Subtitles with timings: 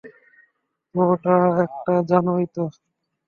[0.95, 2.63] তো, ওটা একটা, জানোই তো।